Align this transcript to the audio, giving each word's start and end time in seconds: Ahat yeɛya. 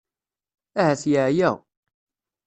Ahat 0.79 1.03
yeɛya. 1.11 1.51